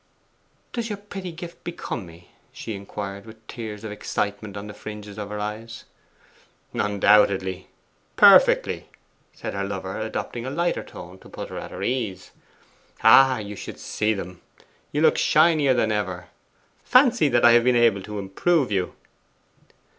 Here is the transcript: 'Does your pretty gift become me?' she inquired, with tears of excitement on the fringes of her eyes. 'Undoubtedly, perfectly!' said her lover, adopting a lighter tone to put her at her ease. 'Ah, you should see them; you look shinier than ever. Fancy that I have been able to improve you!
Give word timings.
'Does 0.73 0.89
your 0.89 0.97
pretty 0.97 1.31
gift 1.31 1.63
become 1.63 2.07
me?' 2.07 2.31
she 2.51 2.73
inquired, 2.73 3.23
with 3.27 3.45
tears 3.47 3.83
of 3.83 3.91
excitement 3.91 4.57
on 4.57 4.65
the 4.65 4.73
fringes 4.73 5.19
of 5.19 5.29
her 5.29 5.39
eyes. 5.39 5.83
'Undoubtedly, 6.73 7.67
perfectly!' 8.15 8.89
said 9.31 9.53
her 9.53 9.63
lover, 9.63 9.99
adopting 9.99 10.43
a 10.43 10.49
lighter 10.49 10.83
tone 10.83 11.19
to 11.19 11.29
put 11.29 11.49
her 11.49 11.59
at 11.59 11.69
her 11.69 11.83
ease. 11.83 12.31
'Ah, 13.03 13.37
you 13.37 13.55
should 13.55 13.77
see 13.77 14.11
them; 14.11 14.41
you 14.91 15.01
look 15.01 15.19
shinier 15.19 15.75
than 15.75 15.91
ever. 15.91 16.29
Fancy 16.83 17.29
that 17.29 17.45
I 17.45 17.51
have 17.51 17.63
been 17.63 17.75
able 17.75 18.01
to 18.01 18.17
improve 18.17 18.71
you! 18.71 18.95